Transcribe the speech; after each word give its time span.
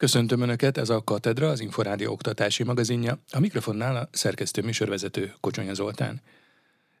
Köszöntöm 0.00 0.40
Önöket, 0.40 0.78
ez 0.78 0.88
a 0.88 1.04
Katedra, 1.04 1.48
az 1.48 1.60
Inforádió 1.60 2.12
oktatási 2.12 2.62
magazinja, 2.62 3.22
a 3.30 3.38
mikrofonnál 3.40 3.96
a 3.96 4.08
szerkesztő 4.12 4.62
műsorvezető 4.62 5.32
Kocsonya 5.40 5.74
Zoltán. 5.74 6.20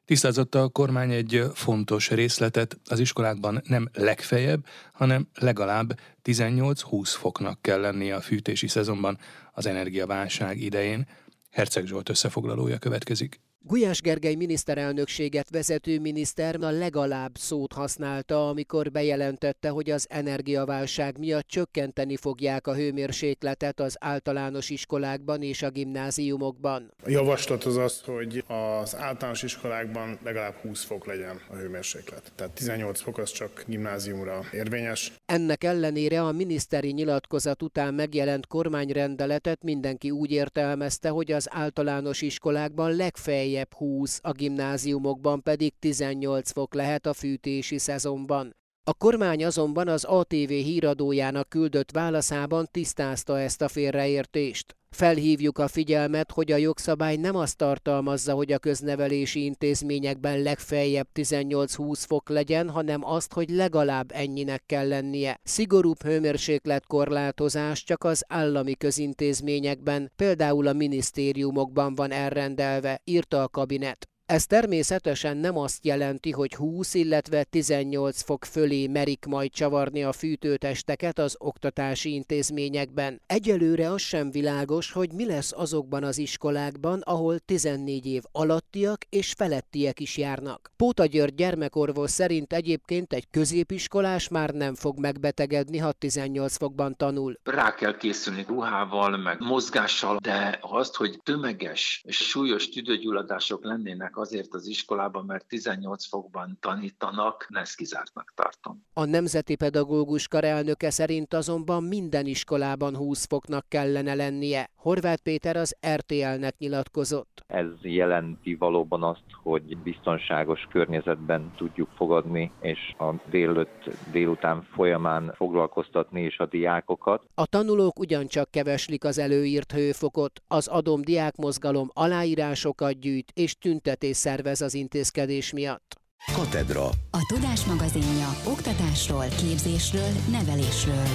Tisztázott 0.04 0.54
a 0.54 0.68
kormány 0.68 1.12
egy 1.12 1.44
fontos 1.54 2.10
részletet, 2.10 2.78
az 2.84 2.98
iskolákban 2.98 3.62
nem 3.64 3.88
legfeljebb, 3.92 4.66
hanem 4.92 5.28
legalább 5.34 5.98
18-20 6.24 7.02
foknak 7.04 7.62
kell 7.62 7.80
lennie 7.80 8.14
a 8.14 8.20
fűtési 8.20 8.68
szezonban 8.68 9.18
az 9.52 9.66
energiaválság 9.66 10.60
idején. 10.60 11.06
Herceg 11.50 11.86
Zsolt 11.86 12.08
összefoglalója 12.08 12.78
következik. 12.78 13.40
Gulyás 13.62 14.00
Gergely 14.00 14.34
miniszterelnökséget 14.34 15.50
vezető 15.50 16.00
miniszter 16.00 16.56
a 16.60 16.70
legalább 16.70 17.36
szót 17.36 17.72
használta, 17.72 18.48
amikor 18.48 18.90
bejelentette, 18.90 19.68
hogy 19.68 19.90
az 19.90 20.06
energiaválság 20.08 21.18
miatt 21.18 21.46
csökkenteni 21.46 22.16
fogják 22.16 22.66
a 22.66 22.74
hőmérsékletet 22.74 23.80
az 23.80 23.96
általános 23.98 24.70
iskolákban 24.70 25.42
és 25.42 25.62
a 25.62 25.70
gimnáziumokban. 25.70 26.94
A 27.04 27.10
javaslat 27.10 27.64
az 27.64 27.76
az, 27.76 28.00
hogy 28.00 28.44
az 28.46 28.96
általános 28.96 29.42
iskolákban 29.42 30.18
legalább 30.24 30.54
20 30.54 30.84
fok 30.84 31.06
legyen 31.06 31.40
a 31.50 31.54
hőmérséklet. 31.54 32.32
Tehát 32.34 32.52
18 32.52 33.00
fok 33.00 33.18
az 33.18 33.30
csak 33.30 33.64
gimnáziumra 33.66 34.40
érvényes. 34.52 35.12
Ennek 35.26 35.64
ellenére 35.64 36.22
a 36.22 36.32
miniszteri 36.32 36.92
nyilatkozat 36.92 37.62
után 37.62 37.94
megjelent 37.94 38.46
kormányrendeletet 38.46 39.62
mindenki 39.62 40.10
úgy 40.10 40.30
értelmezte, 40.30 41.08
hogy 41.08 41.32
az 41.32 41.48
általános 41.50 42.22
iskolákban 42.22 42.96
legfeljebb 42.96 43.48
legfeljebb 43.50 43.74
20, 43.74 44.20
a 44.22 44.32
gimnáziumokban 44.32 45.42
pedig 45.42 45.72
18 45.78 46.50
fok 46.50 46.74
lehet 46.74 47.06
a 47.06 47.12
fűtési 47.12 47.78
szezonban. 47.78 48.56
A 48.84 48.94
kormány 48.94 49.44
azonban 49.44 49.88
az 49.88 50.04
ATV 50.04 50.48
híradójának 50.48 51.48
küldött 51.48 51.90
válaszában 51.90 52.68
tisztázta 52.70 53.40
ezt 53.40 53.62
a 53.62 53.68
félreértést. 53.68 54.76
Felhívjuk 54.96 55.58
a 55.58 55.68
figyelmet, 55.68 56.30
hogy 56.30 56.52
a 56.52 56.56
jogszabály 56.56 57.16
nem 57.16 57.36
azt 57.36 57.56
tartalmazza, 57.56 58.34
hogy 58.34 58.52
a 58.52 58.58
köznevelési 58.58 59.44
intézményekben 59.44 60.42
legfeljebb 60.42 61.08
18-20 61.14 62.02
fok 62.06 62.28
legyen, 62.28 62.70
hanem 62.70 63.04
azt, 63.04 63.32
hogy 63.32 63.50
legalább 63.50 64.10
ennyinek 64.12 64.62
kell 64.66 64.88
lennie. 64.88 65.40
Szigorúbb 65.42 66.02
hőmérsékletkorlátozás 66.02 67.84
csak 67.84 68.04
az 68.04 68.24
állami 68.28 68.74
közintézményekben, 68.74 70.12
például 70.16 70.66
a 70.66 70.72
minisztériumokban 70.72 71.94
van 71.94 72.10
elrendelve, 72.10 73.00
írta 73.04 73.42
a 73.42 73.48
kabinet. 73.48 74.09
Ez 74.30 74.46
természetesen 74.46 75.36
nem 75.36 75.58
azt 75.58 75.84
jelenti, 75.84 76.30
hogy 76.30 76.54
20, 76.54 76.94
illetve 76.94 77.44
18 77.44 78.22
fok 78.22 78.44
fölé 78.44 78.86
merik 78.86 79.24
majd 79.24 79.50
csavarni 79.50 80.04
a 80.04 80.12
fűtőtesteket 80.12 81.18
az 81.18 81.36
oktatási 81.38 82.14
intézményekben. 82.14 83.20
Egyelőre 83.26 83.90
az 83.90 84.00
sem 84.00 84.30
világos, 84.30 84.92
hogy 84.92 85.12
mi 85.12 85.26
lesz 85.26 85.52
azokban 85.52 86.04
az 86.04 86.18
iskolákban, 86.18 87.00
ahol 87.00 87.38
14 87.38 88.06
év 88.06 88.22
alattiak 88.32 89.04
és 89.08 89.32
felettiek 89.32 90.00
is 90.00 90.16
járnak. 90.16 90.70
Póta 90.76 91.06
György 91.06 91.34
gyermekorvos 91.34 92.10
szerint 92.10 92.52
egyébként 92.52 93.12
egy 93.12 93.30
középiskolás 93.30 94.28
már 94.28 94.50
nem 94.50 94.74
fog 94.74 94.98
megbetegedni, 94.98 95.78
ha 95.78 95.92
18 95.92 96.56
fokban 96.56 96.96
tanul. 96.96 97.38
Rá 97.42 97.74
kell 97.74 97.96
készülni 97.96 98.44
ruhával, 98.48 99.16
meg 99.16 99.40
mozgással, 99.40 100.18
de 100.22 100.58
azt, 100.60 100.96
hogy 100.96 101.18
tömeges 101.22 102.02
és 102.06 102.16
súlyos 102.16 102.68
tüdőgyulladások 102.68 103.64
lennének 103.64 104.18
azért 104.20 104.54
az 104.54 104.66
iskolában, 104.66 105.24
mert 105.24 105.46
18 105.46 106.06
fokban 106.06 106.58
tanítanak, 106.60 107.46
ezt 107.48 107.76
kizártnak 107.76 108.32
tartom. 108.34 108.86
A 108.92 109.04
Nemzeti 109.04 109.56
Pedagógus 109.56 110.28
Kar 110.28 110.44
elnöke 110.44 110.90
szerint 110.90 111.34
azonban 111.34 111.84
minden 111.84 112.26
iskolában 112.26 112.96
20 112.96 113.26
foknak 113.26 113.68
kellene 113.68 114.14
lennie. 114.14 114.70
Horváth 114.80 115.22
Péter 115.22 115.56
az 115.56 115.76
RTL-nek 115.94 116.54
nyilatkozott. 116.58 117.44
Ez 117.46 117.66
jelenti 117.82 118.54
valóban 118.54 119.02
azt, 119.02 119.24
hogy 119.42 119.76
biztonságos 119.76 120.66
környezetben 120.70 121.52
tudjuk 121.56 121.88
fogadni, 121.96 122.52
és 122.60 122.78
a 122.98 123.14
délőtt, 123.30 123.90
délután 124.12 124.62
folyamán 124.62 125.32
foglalkoztatni 125.36 126.22
is 126.24 126.38
a 126.38 126.46
diákokat. 126.46 127.24
A 127.34 127.46
tanulók 127.46 127.98
ugyancsak 127.98 128.50
keveslik 128.50 129.04
az 129.04 129.18
előírt 129.18 129.72
hőfokot. 129.72 130.42
Az 130.48 130.68
Adom 130.68 131.02
diákmozgalom 131.02 131.88
aláírásokat 131.92 133.00
gyűjt 133.00 133.30
és 133.34 133.58
tüntetés 133.58 134.16
szervez 134.16 134.60
az 134.60 134.74
intézkedés 134.74 135.52
miatt. 135.52 135.98
Katedra. 136.34 136.84
A 137.10 137.32
Tudás 137.34 137.64
magazinja 137.64 138.28
oktatásról, 138.46 139.28
képzésről, 139.28 140.12
nevelésről. 140.30 141.06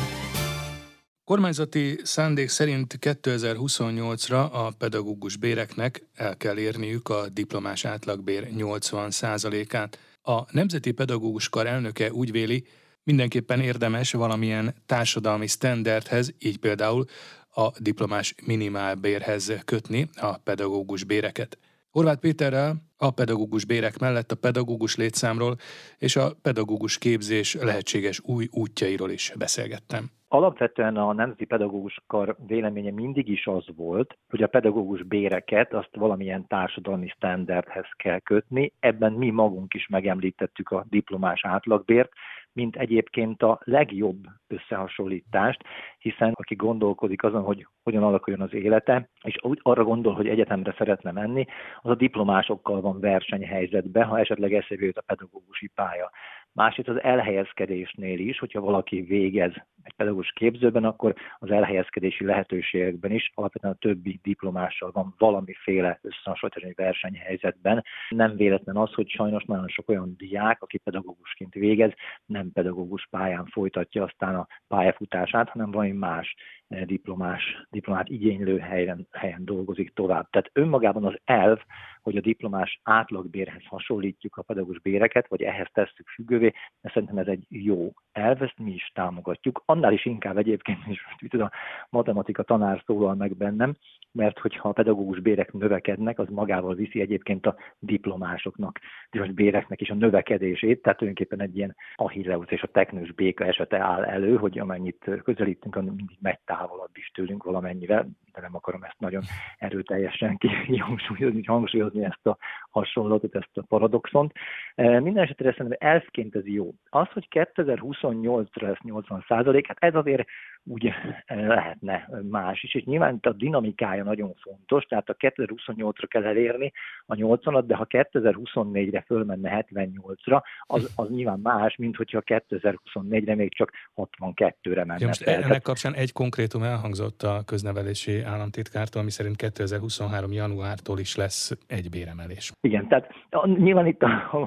Kormányzati 1.25 2.00
szándék 2.03 2.50
szerint 2.50 2.97
2028-ra 3.02 4.52
a 4.52 4.72
pedagógus 4.72 5.38
béreknek 5.38 6.08
el 6.13 6.38
kell 6.38 6.58
érniük 6.58 7.09
a 7.09 7.30
diplomás 7.30 7.86
átlagbér 7.86 8.47
80%-át. 8.58 10.00
A 10.22 10.41
Nemzeti 10.52 10.91
Pedagógus 10.91 11.50
Kar 11.50 11.68
elnöke 11.68 12.12
úgy 12.12 12.31
véli, 12.31 12.68
mindenképpen 13.03 13.59
érdemes 13.59 14.12
valamilyen 14.12 14.75
társadalmi 14.86 15.47
standardhez, 15.47 16.34
így 16.40 16.58
például 16.58 17.06
a 17.50 17.80
diplomás 17.80 18.36
minimálbérhez 18.46 19.53
kötni 19.63 20.09
a 20.16 20.38
pedagógus 20.38 21.03
béreket. 21.03 21.57
Horváth 21.90 22.19
Péterrel 22.19 22.75
a 22.97 23.12
pedagógus 23.12 23.66
bérek 23.66 23.97
mellett 23.97 24.31
a 24.31 24.36
pedagógus 24.36 24.96
létszámról 24.96 25.57
és 25.97 26.16
a 26.16 26.34
pedagógus 26.42 26.97
képzés 26.97 27.53
lehetséges 27.53 28.19
új 28.24 28.47
útjairól 28.52 29.12
is 29.12 29.34
beszélgettem. 29.38 30.12
Alapvetően 30.35 30.97
a 30.97 31.13
Nemzeti 31.13 31.46
Pedagógus 31.46 31.97
Kar 32.07 32.35
véleménye 32.47 32.91
mindig 32.91 33.28
is 33.28 33.47
az 33.47 33.66
volt, 33.75 34.18
hogy 34.29 34.44
a 34.44 34.47
pedagógus 34.47 35.03
béreket 35.03 35.73
azt 35.73 35.96
valamilyen 35.96 36.47
társadalmi 36.47 37.07
standardhez 37.07 37.85
kell 37.97 38.19
kötni. 38.19 38.74
Ebben 38.79 39.13
mi 39.13 39.29
magunk 39.29 39.74
is 39.74 39.88
megemlítettük 39.88 40.69
a 40.69 40.85
diplomás 40.90 41.45
átlagbért, 41.45 42.12
mint 42.53 42.75
egyébként 42.75 43.44
a 43.44 43.59
legjobb 43.63 44.28
összehasonlítást, 44.47 45.63
hiszen 46.12 46.32
aki 46.36 46.56
gondolkodik 46.56 47.24
azon, 47.24 47.42
hogy 47.44 47.68
hogyan 47.84 48.04
alakuljon 48.04 48.42
az 48.42 48.54
élete, 48.54 49.10
és 49.22 49.36
arra 49.62 49.84
gondol, 49.84 50.14
hogy 50.14 50.28
egyetemre 50.28 50.76
szeretne 50.78 51.12
menni, 51.12 51.46
az 51.82 51.90
a 51.90 51.96
diplomásokkal 51.96 52.82
van 52.82 53.00
versenyhelyzetbe, 53.00 54.04
ha 54.04 54.20
esetleg 54.20 54.54
eszébe 54.54 54.86
jut 54.86 54.98
a 54.98 55.04
pedagógusi 55.06 55.68
pálya. 55.68 56.12
Másrészt 56.52 56.90
az 56.90 57.02
elhelyezkedésnél 57.02 58.20
is, 58.20 58.40
hogyha 58.40 58.62
valaki 58.62 59.02
végez 59.02 59.54
egy 59.84 59.94
pedagógus 59.96 60.32
képzőben, 60.32 60.84
akkor 60.84 61.14
az 61.40 61.52
elhelyezkedési 61.52 62.26
lehetőségekben 62.26 63.12
is 63.12 63.32
alapvetően 63.34 63.74
a 63.74 63.78
többi 63.78 64.20
diplomással 64.24 64.92
van 64.94 65.16
valamiféle 65.18 66.00
összehasonlítási 66.02 66.74
versenyhelyzetben. 66.76 67.84
Nem 68.10 68.36
véletlen 68.36 68.76
az, 68.76 68.94
hogy 68.94 69.10
sajnos 69.10 69.44
nagyon 69.44 69.68
sok 69.68 69.90
olyan 69.90 70.16
diák, 70.18 70.62
aki 70.62 70.78
pedagógusként 70.78 71.54
végez, 71.54 71.92
nem 72.26 72.52
pedagógus 72.52 73.08
pályán 73.10 73.46
folytatja 73.46 74.04
aztán 74.04 74.36
a 74.36 74.48
pályafutását, 74.68 75.50
hanem 75.50 75.72
valami 75.72 75.92
más 75.95 76.35
eh, 76.67 76.85
diplomás, 76.85 77.66
diplomát 77.69 78.09
igénylő 78.09 78.57
helyen, 78.57 79.07
helyen 79.11 79.45
dolgozik 79.45 79.94
tovább. 79.94 80.29
Tehát 80.29 80.50
önmagában 80.53 81.06
az 81.06 81.16
elv, 81.23 81.59
hogy 82.06 82.17
a 82.17 82.22
diplomás 82.22 82.79
átlagbérhez 82.83 83.66
hasonlítjuk 83.66 84.38
a 84.38 84.41
pedagógus 84.41 84.79
béreket, 84.79 85.28
vagy 85.28 85.41
ehhez 85.41 85.67
tesszük 85.73 86.07
függővé, 86.07 86.53
de 86.81 86.89
szerintem 86.94 87.17
ez 87.17 87.28
egy 87.28 87.45
jó 87.50 87.91
elv, 88.11 88.41
ezt 88.41 88.59
mi 88.59 88.72
is 88.72 88.91
támogatjuk. 88.94 89.61
Annál 89.66 89.94
is 89.94 90.06
inkább 90.06 90.38
egyébként, 90.38 90.79
és 90.88 91.01
most 91.22 91.33
a 91.33 91.51
matematika 91.89 92.44
tanár 92.44 92.83
szólal 92.85 93.16
meg 93.16 93.38
bennem, 93.38 93.75
mert 94.12 94.39
hogyha 94.39 94.69
a 94.69 94.72
pedagógus 94.72 95.19
bérek 95.19 95.53
növekednek, 95.53 96.19
az 96.19 96.27
magával 96.29 96.75
viszi 96.75 97.01
egyébként 97.01 97.45
a 97.45 97.56
diplomásoknak, 97.79 98.79
a 99.12 99.31
béreknek 99.33 99.81
is 99.81 99.89
a 99.89 99.95
növekedését, 99.95 100.81
tehát 100.81 100.97
tulajdonképpen 100.97 101.41
egy 101.41 101.57
ilyen 101.57 101.75
Achilleus 101.95 102.47
és 102.50 102.62
a 102.62 102.72
teknős 102.72 103.12
béka 103.12 103.45
esete 103.45 103.79
áll 103.79 104.03
elő, 104.03 104.35
hogy 104.35 104.59
amennyit 104.59 105.09
közelítünk, 105.23 105.75
mindig 105.94 106.18
megy 106.22 106.40
távolabb 106.46 106.91
is 106.94 107.12
tőlünk 107.13 107.44
valamennyivel, 107.44 108.07
de 108.33 108.42
nem 108.42 108.56
akarom 108.56 108.83
ezt 108.83 109.00
nagyon 109.00 109.24
erőteljesen 109.57 110.38
kihangsúlyozni, 110.68 111.44
hangsúlyozni 111.44 112.04
ezt 112.04 112.25
a 112.25 112.38
hasonlatot, 112.69 113.36
ezt 113.36 113.57
a 113.57 113.62
paradoxont. 113.62 114.31
E, 114.75 115.00
minden 115.00 115.24
esetre 115.24 115.51
szerintem 115.51 115.89
elfként 115.89 116.36
ez 116.36 116.48
jó. 116.48 116.74
Az, 116.89 117.07
hogy 117.07 117.27
2028-ra 117.31 118.62
lesz 118.62 118.81
80 118.83 119.25
százalék, 119.27 119.68
hát 119.68 119.77
ez 119.80 119.95
azért 119.95 120.27
úgy 120.68 120.86
eh, 120.86 121.48
lehetne 121.48 122.10
más 122.30 122.63
is, 122.63 122.75
és 122.75 122.83
nyilván 122.83 123.19
a 123.21 123.31
dinamikája 123.31 124.04
nagyon 124.04 124.33
fontos, 124.33 124.83
tehát 124.83 125.10
a 125.10 125.15
2028-ra 125.15 126.06
kell 126.07 126.24
elérni 126.24 126.71
a 127.06 127.15
80-at, 127.15 127.63
de 127.65 127.75
ha 127.75 127.88
2024-re 127.89 129.04
fölmenne 129.06 129.65
78-ra, 129.69 130.42
az, 130.62 130.94
az 130.95 131.10
nyilván 131.10 131.39
más, 131.39 131.75
mint 131.75 131.95
hogyha 131.95 132.21
2024-re 132.25 133.36
még 133.36 133.56
csak 133.56 133.71
62-re 133.95 134.86
menne. 134.86 135.00
Ja, 135.00 135.07
most 135.07 135.24
fel. 135.24 135.44
ennek 135.44 135.68
kapcsán 135.75 136.01
egy 136.01 136.13
konkrétum 136.13 136.63
elhangzott 136.63 137.22
a 137.22 137.44
köznevelési 137.45 138.22
államtitkártól, 138.22 139.01
ami 139.01 139.12
szerint 139.12 139.36
2023. 139.36 140.31
januártól 140.31 141.00
is 141.00 141.16
lesz 141.16 141.51
egy 141.68 141.89
béremelés. 141.89 142.51
Igen, 142.62 142.88
tehát 142.88 143.10
nyilván 143.45 143.86
itt, 143.86 144.01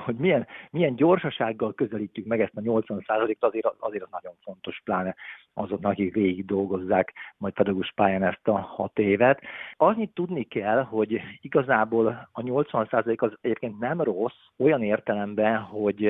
hogy 0.05 0.17
milyen, 0.17 0.47
milyen 0.71 0.97
gyorsasággal 0.97 1.75
közelítjük 1.75 2.27
meg 2.27 2.41
ezt 2.41 2.53
a 2.55 2.61
80%-t, 2.61 3.45
azért, 3.45 3.67
azért 3.79 4.03
az 4.03 4.09
nagyon 4.11 4.35
fontos, 4.45 4.81
pláne 4.85 5.15
azoknak, 5.55 5.93
akik 5.93 6.15
végig 6.15 6.45
dolgozzák 6.45 7.13
majd 7.37 7.55
pedagógus 7.55 7.93
pályán 7.95 8.23
ezt 8.23 8.49
a 8.49 8.59
hat 8.59 8.99
évet. 8.99 9.41
Annyit 9.77 10.15
tudni 10.15 10.45
kell, 10.45 10.83
hogy 10.83 11.21
igazából 11.41 12.29
a 12.33 12.41
80% 12.43 13.19
az 13.19 13.33
egyébként 13.41 13.79
nem 13.79 14.01
rossz, 14.01 14.41
olyan 14.59 14.83
értelemben, 14.83 15.59
hogy 15.59 16.07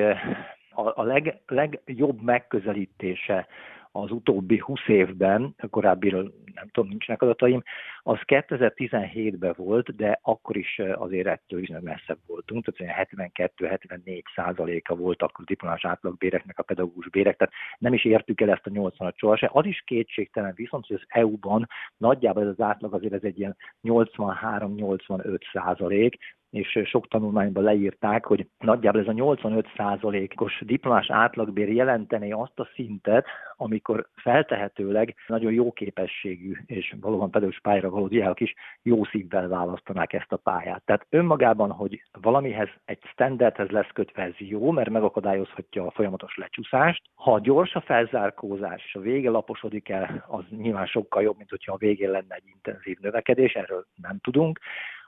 a, 0.69 1.01
a 1.01 1.03
leg, 1.03 1.41
legjobb 1.47 2.21
megközelítése 2.21 3.47
az 3.91 4.11
utóbbi 4.11 4.57
20 4.57 4.79
évben, 4.87 5.55
korábbiról 5.69 6.33
nem 6.53 6.67
tudom, 6.71 6.89
nincsenek 6.89 7.21
adataim, 7.21 7.63
az 8.01 8.17
2017-ben 8.25 9.53
volt, 9.57 9.95
de 9.95 10.19
akkor 10.21 10.57
is 10.57 10.81
azért 10.93 11.27
ettől 11.27 11.61
is 11.61 11.71
messzebb 11.81 12.17
voltunk, 12.27 12.65
tehát 12.65 13.09
72-74 13.33 14.21
százaléka 14.35 14.95
volt 14.95 15.21
akkor 15.21 15.45
diplomás 15.45 15.85
átlagbéreknek 15.85 16.59
a 16.59 16.63
pedagógus 16.63 17.09
bérek, 17.09 17.37
tehát 17.37 17.53
nem 17.77 17.93
is 17.93 18.05
értük 18.05 18.41
el 18.41 18.49
ezt 18.49 18.65
a 18.65 18.69
80-at 18.69 19.15
sohasem. 19.15 19.49
Az 19.53 19.65
is 19.65 19.83
kétségtelen 19.85 20.53
viszont, 20.55 20.87
hogy 20.87 20.95
az 20.95 21.05
EU-ban 21.07 21.67
nagyjából 21.97 22.43
ez 22.43 22.49
az 22.49 22.61
átlag 22.61 22.93
azért 22.93 23.13
ez 23.13 23.23
egy 23.23 23.39
ilyen 23.39 23.57
83-85 23.83 25.39
százalék, 25.53 26.17
és 26.49 26.79
sok 26.85 27.07
tanulmányban 27.07 27.63
leírták, 27.63 28.25
hogy 28.25 28.47
nagyjából 28.57 29.01
ez 29.01 29.07
a 29.07 29.11
85%-os 29.11 30.61
diplomás 30.65 31.09
átlagbér 31.09 31.69
jelentené 31.69 32.31
azt 32.31 32.59
a 32.59 32.69
szintet, 32.73 33.25
amikor 33.55 34.07
feltehetőleg 34.15 35.15
nagyon 35.27 35.51
jó 35.51 35.71
képességű 35.71 36.53
és 36.65 36.95
valóban 37.01 37.31
pedagógus 37.31 37.59
pályára 37.59 37.89
való 37.89 38.07
diákok 38.07 38.39
is 38.39 38.53
jó 38.81 39.03
szívvel 39.03 39.47
választanák 39.47 40.13
ezt 40.13 40.31
a 40.31 40.37
pályát. 40.37 40.81
Tehát 40.85 41.05
önmagában, 41.09 41.71
hogy 41.71 42.03
valamihez 42.21 42.69
egy 42.85 42.99
standardhez 43.03 43.69
lesz 43.69 43.91
kötve, 43.93 44.23
ez 44.23 44.33
jó, 44.37 44.71
mert 44.71 44.89
megakadályozhatja 44.89 45.85
a 45.85 45.91
folyamatos 45.91 46.35
lecsúszást. 46.37 47.01
Ha 47.15 47.39
gyors 47.39 47.75
a 47.75 47.81
felzárkózás, 47.81 48.83
és 48.85 48.95
a 48.95 48.99
vége 48.99 49.29
laposodik 49.29 49.89
el, 49.89 50.25
az 50.27 50.43
nyilván 50.49 50.85
sokkal 50.85 51.21
jobb, 51.21 51.37
mint 51.37 51.49
hogyha 51.49 51.73
a 51.73 51.77
végén 51.77 52.11
lenne 52.11 52.35
egy 52.35 52.47
intenzív 52.47 52.97
növekedés, 52.99 53.53
erről 53.53 53.85
nem 53.95 54.19
tudunk. 54.19 54.59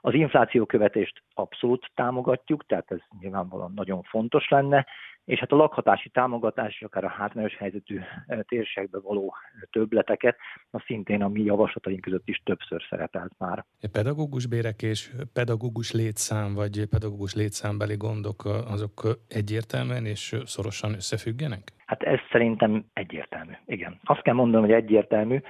Az 0.04 0.14
inflációkövetést 0.14 1.22
abszolút 1.34 1.90
támogatjuk, 1.94 2.66
tehát 2.66 2.90
ez 2.90 2.98
nyilvánvalóan 3.20 3.72
nagyon 3.74 4.02
fontos 4.02 4.48
lenne, 4.48 4.86
és 5.24 5.38
hát 5.38 5.52
a 5.52 5.56
lakhatási 5.56 6.08
támogatás, 6.08 6.82
akár 6.82 7.04
a 7.04 7.08
hátrányos 7.08 7.56
helyzetű 7.56 8.00
eh, 8.26 8.38
térségbe 8.48 8.98
való 9.00 9.34
többleteket, 9.70 10.36
az 10.70 10.82
szintén 10.86 11.22
a 11.22 11.28
mi 11.28 11.42
javaslataink 11.42 12.00
között 12.00 12.28
is 12.28 12.42
többször 12.44 12.82
szerepelt 12.90 13.32
már. 13.38 13.64
Pedagógus 13.92 14.46
bérek 14.46 14.82
és 14.82 15.10
pedagógus 15.32 15.92
létszám, 15.92 16.54
vagy 16.54 16.86
pedagógus 16.90 17.34
létszámbeli 17.34 17.96
gondok, 17.96 18.44
azok 18.44 19.18
egyértelműen 19.28 20.06
és 20.06 20.36
szorosan 20.44 20.92
összefüggenek? 20.92 21.72
Hát 21.86 22.02
ez 22.02 22.18
szerintem 22.30 22.84
egyértelmű, 22.92 23.52
igen. 23.66 24.00
Azt 24.04 24.22
kell 24.22 24.34
mondanom, 24.34 24.66
hogy 24.66 24.74
egyértelmű, 24.74 25.40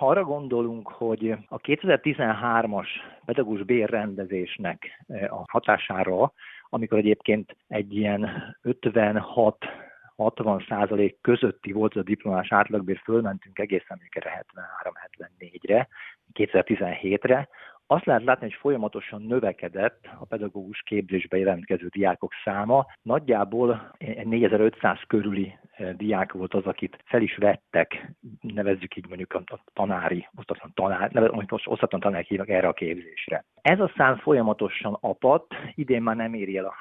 ha 0.00 0.06
arra 0.06 0.24
gondolunk, 0.24 0.88
hogy 0.88 1.30
a 1.48 1.58
2013-as 1.58 2.86
pedagógus 3.24 3.62
bérrendezésnek 3.62 5.04
eh, 5.06 5.32
a 5.32 5.44
hatására, 5.48 6.32
amikor 6.68 6.98
egyébként 6.98 7.56
egy 7.68 7.96
ilyen 7.96 8.54
56 8.62 9.56
60 10.16 10.64
százalék 10.68 11.18
közötti 11.20 11.72
volt 11.72 11.96
a 11.96 12.02
diplomás 12.02 12.52
átlagbér, 12.52 13.00
fölmentünk 13.04 13.58
egészen 13.58 13.98
mondjuk 14.00 14.44
73-74-re, 15.38 15.88
2017-re, 16.34 17.48
azt 17.86 18.04
lehet 18.04 18.24
látni, 18.24 18.46
hogy 18.46 18.58
folyamatosan 18.60 19.22
növekedett 19.22 20.08
a 20.18 20.24
pedagógus 20.24 20.82
képzésbe 20.82 21.38
jelentkező 21.38 21.86
diákok 21.86 22.32
száma. 22.44 22.86
Nagyjából 23.02 23.96
4500 24.22 24.98
körüli 25.06 25.58
diák 25.96 26.32
volt 26.32 26.54
az, 26.54 26.64
akit 26.64 26.98
fel 27.04 27.22
is 27.22 27.36
vettek, 27.36 28.12
nevezzük 28.40 28.96
így 28.96 29.08
mondjuk 29.08 29.34
a 29.34 29.60
tanári, 29.72 30.28
osztatlan 30.36 30.72
tanár, 30.74 31.30
most 31.30 31.66
osztatlan 31.66 32.00
tanárok 32.00 32.26
hívnak 32.26 32.48
erre 32.48 32.68
a 32.68 32.72
képzésre. 32.72 33.44
Ez 33.62 33.80
a 33.80 33.92
szám 33.96 34.16
folyamatosan 34.16 34.98
apadt, 35.00 35.54
idén 35.74 36.02
már 36.02 36.16
nem 36.16 36.34
éri 36.34 36.56
el 36.56 36.64
a 36.64 36.74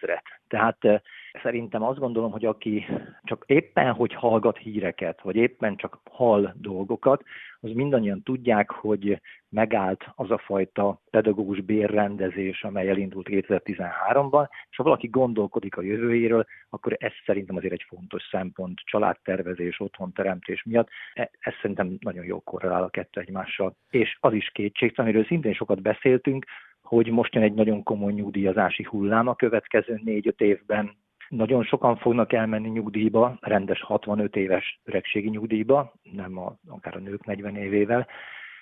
3000-et. 0.00 0.22
Tehát 0.48 0.84
eh, 0.84 1.00
szerintem 1.42 1.82
azt 1.82 1.98
gondolom, 1.98 2.30
hogy 2.30 2.44
aki 2.44 2.86
csak 3.22 3.44
éppen, 3.46 3.92
hogy 3.92 4.14
hallgat 4.14 4.58
híreket, 4.58 5.20
vagy 5.20 5.36
éppen 5.36 5.76
csak 5.76 6.00
hall 6.10 6.52
dolgokat, 6.54 7.22
az 7.60 7.70
mindannyian 7.70 8.22
tudják, 8.22 8.70
hogy 8.70 9.20
megállt 9.48 10.04
az 10.14 10.30
a 10.30 10.38
fajta 10.38 11.00
pedagógus 11.10 11.60
bérrendezés, 11.60 12.64
amely 12.64 12.88
elindult 12.88 13.26
2013-ban, 13.30 14.48
és 14.70 14.76
ha 14.76 14.82
valaki 14.82 15.06
gondolkodik 15.06 15.76
a 15.76 15.82
jövőjéről, 15.82 16.46
akkor 16.70 16.96
ez 16.98 17.12
szerintem 17.26 17.56
azért 17.56 17.72
egy 17.72 17.84
fontos 17.88 18.28
szempont 18.30 18.80
családtervezés, 18.84 19.80
otthonteremtés 19.80 20.62
miatt. 20.62 20.88
E, 21.14 21.30
ez 21.38 21.54
szerintem 21.60 21.96
nagyon 22.00 22.24
jó 22.24 22.40
korrelál 22.40 22.82
a 22.82 22.88
kettő 22.88 23.20
egymással. 23.20 23.76
És 23.90 24.16
az 24.20 24.32
is 24.32 24.50
kétségtelen, 24.50 25.10
amiről 25.10 25.28
szintén 25.28 25.54
sokat 25.54 25.82
beszéltünk, 25.82 26.44
hogy 26.82 27.10
most 27.10 27.34
jön 27.34 27.42
egy 27.42 27.54
nagyon 27.54 27.82
komoly 27.82 28.12
nyugdíjazási 28.12 28.86
hullám 28.90 29.28
a 29.28 29.34
következő 29.34 30.00
négy-öt 30.04 30.40
évben. 30.40 30.96
Nagyon 31.36 31.62
sokan 31.64 31.96
fognak 31.96 32.32
elmenni 32.32 32.68
nyugdíjba, 32.68 33.38
rendes 33.40 33.80
65 33.82 34.36
éves 34.36 34.80
öregségi 34.84 35.28
nyugdíjba, 35.28 35.92
nem 36.02 36.38
a, 36.38 36.58
akár 36.68 36.96
a 36.96 36.98
nők 36.98 37.24
40 37.24 37.56
évével. 37.56 38.06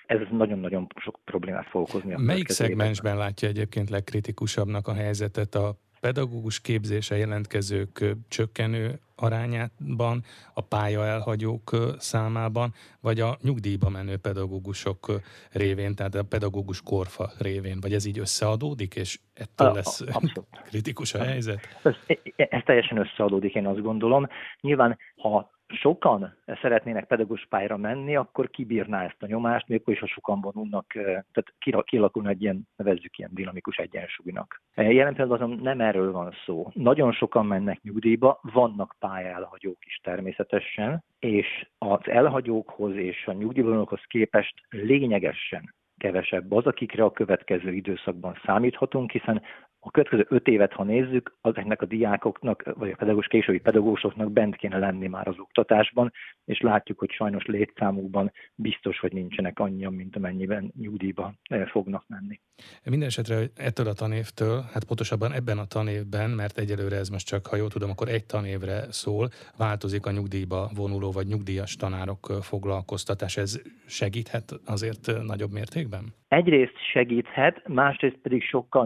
Ez 0.05 0.19
nagyon-nagyon 0.31 0.87
sok 0.95 1.19
problémát 1.25 1.67
fog 1.67 1.81
okozni. 1.81 2.15
Melyik 2.17 2.49
szegmensben 2.49 3.17
látja 3.17 3.47
egyébként 3.47 3.89
legkritikusabbnak 3.89 4.87
a 4.87 4.93
helyzetet 4.93 5.55
a 5.55 5.75
pedagógus 6.01 6.61
képzése 6.61 7.17
jelentkezők 7.17 8.15
csökkenő 8.27 8.99
arányában, 9.15 10.23
a 10.53 10.61
pálya 10.61 11.05
elhagyók 11.05 11.75
számában, 11.97 12.73
vagy 13.01 13.19
a 13.19 13.37
nyugdíjba 13.41 13.89
menő 13.89 14.17
pedagógusok 14.17 15.11
révén, 15.51 15.95
tehát 15.95 16.15
a 16.15 16.23
pedagógus 16.23 16.81
korfa 16.81 17.31
révén, 17.39 17.77
vagy 17.81 17.93
ez 17.93 18.05
így 18.05 18.19
összeadódik, 18.19 18.95
és 18.95 19.19
ettől 19.33 19.73
lesz 19.73 20.01
Abszolút. 20.01 20.47
kritikus 20.69 21.13
a 21.13 21.23
helyzet? 21.23 21.59
Ez, 21.83 21.95
ez 22.35 22.61
teljesen 22.65 22.97
összeadódik, 22.97 23.55
én 23.55 23.67
azt 23.67 23.81
gondolom. 23.81 24.27
Nyilván, 24.61 24.97
ha 25.15 25.51
sokan 25.73 26.35
szeretnének 26.61 27.05
pedagógus 27.05 27.45
pályára 27.49 27.77
menni, 27.77 28.15
akkor 28.15 28.49
kibírná 28.49 29.03
ezt 29.03 29.23
a 29.23 29.25
nyomást, 29.25 29.67
még 29.67 29.81
is, 29.85 29.99
ha 29.99 30.07
sokan 30.07 30.41
vonulnak, 30.41 30.85
tehát 30.91 31.83
kialakulna 31.83 32.29
egy 32.29 32.41
ilyen, 32.41 32.67
nevezzük 32.75 33.17
ilyen 33.17 33.29
dinamikus 33.33 33.77
egyensúlynak. 33.77 34.61
Jelen 34.75 35.13
pillanatban 35.13 35.41
azon 35.41 35.59
nem 35.63 35.81
erről 35.81 36.11
van 36.11 36.33
szó. 36.45 36.69
Nagyon 36.73 37.11
sokan 37.11 37.45
mennek 37.45 37.81
nyugdíjba, 37.81 38.39
vannak 38.41 38.95
pályaelhagyók 38.99 39.85
is 39.85 39.99
természetesen, 40.03 41.03
és 41.19 41.67
az 41.77 41.99
elhagyókhoz 42.03 42.95
és 42.95 43.27
a 43.27 43.31
nyugdíjvonalokhoz 43.31 44.01
képest 44.07 44.53
lényegesen 44.69 45.73
kevesebb 45.97 46.51
az, 46.51 46.65
akikre 46.65 47.03
a 47.03 47.11
következő 47.11 47.73
időszakban 47.73 48.39
számíthatunk, 48.45 49.11
hiszen 49.11 49.41
a 49.83 49.91
következő 49.91 50.25
öt 50.29 50.47
évet, 50.47 50.73
ha 50.73 50.83
nézzük, 50.83 51.37
azoknak 51.41 51.81
a 51.81 51.85
diákoknak, 51.85 52.63
vagy 52.75 52.89
a 52.89 52.95
pedagógus 52.95 53.27
későbbi 53.27 53.59
pedagógusoknak 53.59 54.31
bent 54.31 54.55
kéne 54.55 54.77
lenni 54.77 55.07
már 55.07 55.27
az 55.27 55.39
oktatásban, 55.39 56.11
és 56.45 56.59
látjuk, 56.59 56.99
hogy 56.99 57.11
sajnos 57.11 57.45
létszámukban 57.45 58.31
biztos, 58.55 58.99
hogy 58.99 59.13
nincsenek 59.13 59.59
annyian, 59.59 59.93
mint 59.93 60.15
amennyiben 60.15 60.73
nyugdíjba 60.77 61.33
eh, 61.43 61.65
fognak 61.65 62.03
menni. 62.07 62.39
Mindenesetre 62.83 63.35
ettől 63.55 63.87
a 63.87 63.93
tanévtől, 63.93 64.61
hát 64.73 64.83
pontosabban 64.83 65.31
ebben 65.33 65.57
a 65.57 65.65
tanévben, 65.65 66.29
mert 66.29 66.57
egyelőre 66.57 66.95
ez 66.95 67.09
most 67.09 67.27
csak, 67.27 67.47
ha 67.47 67.55
jól 67.55 67.69
tudom, 67.69 67.89
akkor 67.89 68.07
egy 68.07 68.25
tanévre 68.25 68.91
szól, 68.91 69.29
változik 69.57 70.05
a 70.05 70.11
nyugdíjba 70.11 70.69
vonuló 70.75 71.11
vagy 71.11 71.27
nyugdíjas 71.27 71.75
tanárok 71.75 72.27
eh, 72.29 72.35
foglalkoztatás. 72.35 73.37
Ez 73.37 73.61
segíthet 73.87 74.59
azért 74.65 75.07
eh, 75.07 75.21
nagyobb 75.21 75.51
mértékben? 75.51 76.13
Egyrészt 76.27 76.77
segíthet, 76.91 77.67
másrészt 77.67 78.17
pedig 78.21 78.43
sokkal 78.43 78.85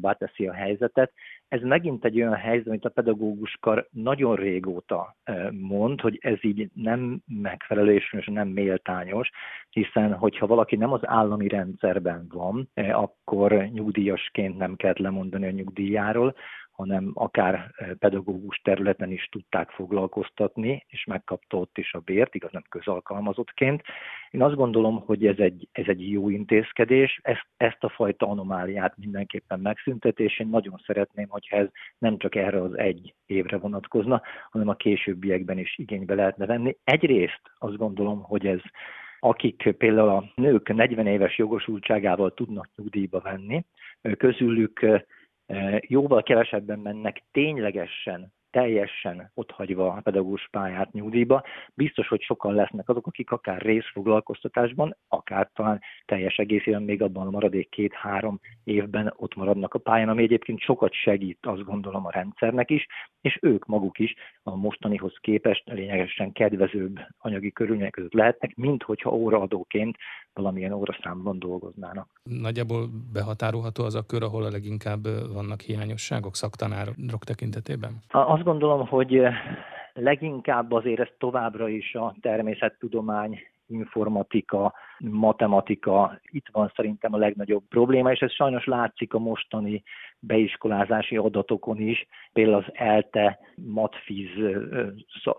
méltányosabbá 0.00 0.12
teszi 0.12 0.46
a 0.46 0.52
helyzetet. 0.52 1.12
Ez 1.48 1.60
megint 1.62 2.04
egy 2.04 2.16
olyan 2.16 2.34
helyzet, 2.34 2.66
amit 2.66 2.84
a 2.84 2.88
pedagóguskar 2.88 3.88
nagyon 3.90 4.36
régóta 4.36 5.16
mond, 5.50 6.00
hogy 6.00 6.18
ez 6.20 6.44
így 6.44 6.70
nem 6.74 7.22
megfelelő 7.26 7.94
és 7.94 8.28
nem 8.32 8.48
méltányos, 8.48 9.30
hiszen 9.70 10.14
hogyha 10.14 10.46
valaki 10.46 10.76
nem 10.76 10.92
az 10.92 11.00
állami 11.02 11.48
rendszerben 11.48 12.26
van, 12.28 12.70
akkor 12.74 13.52
nyugdíjasként 13.52 14.56
nem 14.56 14.76
kell 14.76 14.94
lemondani 14.96 15.46
a 15.46 15.50
nyugdíjáról, 15.50 16.34
hanem 16.80 17.10
akár 17.14 17.54
eh, 17.54 17.90
pedagógus 17.98 18.60
területen 18.64 19.10
is 19.10 19.28
tudták 19.30 19.70
foglalkoztatni, 19.70 20.84
és 20.88 21.04
megkapta 21.04 21.56
ott 21.56 21.78
is 21.78 21.94
a 21.94 21.98
bért, 21.98 22.34
igaz 22.34 22.52
nem 22.52 22.64
közalkalmazottként. 22.68 23.82
Én 24.30 24.42
azt 24.42 24.54
gondolom, 24.54 25.00
hogy 25.00 25.26
ez 25.26 25.38
egy, 25.38 25.68
ez 25.72 25.84
egy 25.86 26.10
jó 26.10 26.28
intézkedés, 26.28 27.20
ezt, 27.22 27.46
ezt 27.56 27.84
a 27.84 27.88
fajta 27.88 28.26
anomáliát 28.26 28.96
mindenképpen 28.96 29.60
megszüntet, 29.60 30.20
én 30.20 30.48
nagyon 30.50 30.82
szeretném, 30.86 31.28
hogyha 31.28 31.56
ez 31.56 31.68
nem 31.98 32.18
csak 32.18 32.34
erre 32.34 32.62
az 32.62 32.78
egy 32.78 33.14
évre 33.26 33.58
vonatkozna, 33.58 34.22
hanem 34.50 34.68
a 34.68 34.74
későbbiekben 34.74 35.58
is 35.58 35.78
igénybe 35.78 36.14
lehetne 36.14 36.46
venni. 36.46 36.76
Egyrészt 36.84 37.40
azt 37.58 37.76
gondolom, 37.76 38.22
hogy 38.22 38.46
ez 38.46 38.60
akik 39.22 39.74
például 39.78 40.08
a 40.08 40.24
nők 40.34 40.74
40 40.74 41.06
éves 41.06 41.38
jogosultságával 41.38 42.34
tudnak 42.34 42.68
nyugdíjba 42.76 43.20
venni, 43.20 43.64
közülük 44.16 44.86
jóval 45.80 46.22
kevesebben 46.22 46.78
mennek 46.78 47.22
ténylegesen 47.32 48.32
teljesen 48.50 49.30
otthagyva 49.34 49.92
a 49.92 50.00
pedagógus 50.00 50.48
pályát 50.50 50.92
nyugdíjba. 50.92 51.42
Biztos, 51.74 52.08
hogy 52.08 52.20
sokan 52.20 52.54
lesznek 52.54 52.88
azok, 52.88 53.06
akik 53.06 53.30
akár 53.30 53.62
részfoglalkoztatásban, 53.62 54.96
akár 55.08 55.50
talán 55.54 55.80
teljes 56.04 56.36
egészében 56.36 56.82
még 56.82 57.02
abban 57.02 57.26
a 57.26 57.30
maradék 57.30 57.68
két-három 57.68 58.40
évben 58.64 59.14
ott 59.16 59.34
maradnak 59.34 59.74
a 59.74 59.78
pályán, 59.78 60.08
ami 60.08 60.22
egyébként 60.22 60.60
sokat 60.60 60.92
segít, 60.92 61.38
azt 61.40 61.64
gondolom 61.64 62.06
a 62.06 62.10
rendszernek 62.10 62.70
is, 62.70 62.86
és 63.20 63.38
ők 63.42 63.66
maguk 63.66 63.98
is 63.98 64.14
a 64.42 64.56
mostanihoz 64.56 65.16
képest 65.20 65.62
lényegesen 65.66 66.32
kedvezőbb 66.32 66.98
anyagi 67.18 67.52
körülmények 67.52 67.92
között 67.92 68.12
lehetnek, 68.12 68.54
mint 68.56 68.82
hogyha 68.82 69.10
óraadóként 69.10 69.96
valamilyen 70.34 70.72
óraszámban 70.72 71.38
dolgoznának. 71.38 72.08
Nagyjából 72.22 72.88
behatárolható 73.12 73.84
az 73.84 73.94
a 73.94 74.06
kör, 74.06 74.22
ahol 74.22 74.44
a 74.44 74.50
leginkább 74.50 75.06
vannak 75.32 75.60
hiányosságok 75.60 76.34
szaktanárok 76.34 77.24
tekintetében? 77.24 78.02
Azt 78.10 78.42
gondolom, 78.42 78.86
hogy 78.86 79.20
leginkább 79.94 80.72
azért 80.72 81.00
ez 81.00 81.08
továbbra 81.18 81.68
is 81.68 81.94
a 81.94 82.14
természettudomány 82.20 83.38
informatika, 83.70 84.74
matematika, 84.98 86.20
itt 86.22 86.46
van 86.52 86.72
szerintem 86.76 87.14
a 87.14 87.18
legnagyobb 87.18 87.64
probléma, 87.68 88.12
és 88.12 88.20
ez 88.20 88.32
sajnos 88.32 88.64
látszik 88.64 89.14
a 89.14 89.18
mostani 89.18 89.82
beiskolázási 90.18 91.16
adatokon 91.16 91.80
is. 91.80 92.06
Például 92.32 92.56
az 92.56 92.70
ELTE 92.72 93.38
matfiz 93.54 94.28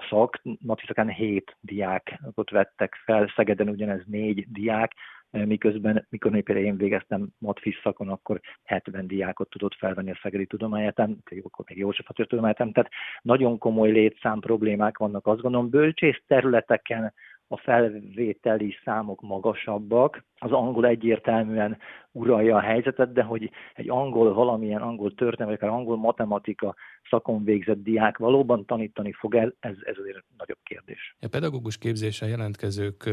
szak, 0.09 0.41
matfizakán 0.59 1.09
7 1.09 1.57
diákot 1.61 2.49
vettek 2.49 2.95
fel, 3.05 3.31
Szegeden 3.35 3.69
ugyanez 3.69 4.01
4 4.05 4.45
diák, 4.51 4.93
miközben, 5.31 6.07
mikor 6.09 6.41
például 6.41 6.65
én 6.65 6.77
végeztem 6.77 7.27
matfiz 7.37 7.75
szakon, 7.83 8.09
akkor 8.09 8.39
70 8.63 9.07
diákot 9.07 9.49
tudott 9.49 9.75
felvenni 9.75 10.11
a 10.11 10.19
Szegedi 10.21 10.45
Tudományegyetem, 10.45 11.17
akkor 11.43 11.65
még 11.67 11.77
József 11.77 12.09
Attila 12.09 12.27
Tudományegyetem, 12.27 12.71
tehát 12.71 12.91
nagyon 13.21 13.57
komoly 13.57 13.91
létszám 13.91 14.39
problémák 14.39 14.97
vannak, 14.97 15.27
azt 15.27 15.41
gondolom, 15.41 15.69
bölcsész 15.69 16.21
területeken 16.27 17.13
a 17.51 17.57
felvételi 17.57 18.75
számok 18.83 19.21
magasabbak, 19.21 20.23
az 20.37 20.51
angol 20.51 20.85
egyértelműen 20.85 21.77
uralja 22.11 22.55
a 22.55 22.59
helyzetet, 22.59 23.13
de 23.13 23.23
hogy 23.23 23.49
egy 23.75 23.89
angol, 23.89 24.33
valamilyen 24.33 24.81
angol 24.81 25.13
történelmi, 25.13 25.57
vagy 25.59 25.69
angol 25.69 25.97
matematika 25.97 26.75
szakon 27.09 27.43
végzett 27.43 27.83
diák 27.83 28.17
valóban 28.17 28.65
tanítani 28.65 29.11
fog 29.11 29.35
el, 29.35 29.55
ez, 29.59 29.75
ez 29.83 29.95
azért 29.99 30.23
nagyobb 30.37 30.57
kérdés. 30.63 31.15
A 31.21 31.27
pedagógus 31.27 31.77
képzése 31.77 32.27
jelentkezők 32.27 33.09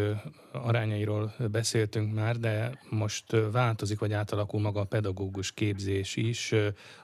arányairól 0.53 1.31
beszéltünk 1.51 2.15
már, 2.15 2.37
de 2.37 2.71
most 2.91 3.37
változik, 3.53 3.99
vagy 3.99 4.13
átalakul 4.13 4.61
maga 4.61 4.81
a 4.81 4.87
pedagógus 4.87 5.55
képzés 5.55 6.17
is, 6.17 6.55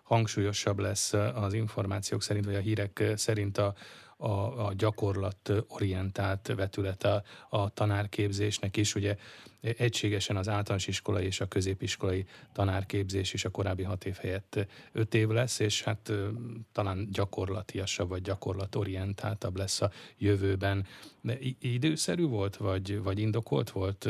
hangsúlyosabb 0.02 0.78
lesz 0.78 1.12
az 1.34 1.54
információk 1.54 2.22
szerint, 2.22 2.44
vagy 2.44 2.54
a 2.54 2.58
hírek 2.58 3.02
szerint 3.14 3.58
a 3.58 3.74
a, 4.16 4.66
a 4.66 4.72
gyakorlat 4.76 5.52
orientált 5.68 6.52
vetülete 6.56 7.22
a 7.48 7.68
tanárképzésnek 7.68 8.76
is. 8.76 8.94
Ugye 8.94 9.16
egységesen 9.60 10.36
az 10.36 10.48
általános 10.48 10.86
iskolai 10.86 11.24
és 11.24 11.40
a 11.40 11.46
középiskolai 11.46 12.26
tanárképzés 12.52 13.32
is 13.32 13.44
a 13.44 13.50
korábbi 13.50 13.82
hat 13.82 14.04
év 14.04 14.14
helyett 14.14 14.66
öt 14.92 15.14
év 15.14 15.28
lesz, 15.28 15.58
és 15.58 15.82
hát 15.82 16.12
talán 16.72 17.08
gyakorlatiasabb 17.12 18.08
vagy 18.08 18.22
gyakorlatorientáltabb 18.22 19.56
lesz 19.56 19.80
a 19.80 19.90
jövőben. 20.18 20.86
De 21.20 21.38
időszerű 21.60 22.26
volt, 22.26 22.56
vagy, 22.56 23.02
vagy 23.02 23.18
indokolt 23.18 23.70
volt 23.70 24.08